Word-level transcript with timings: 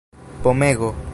pomego 0.43 0.95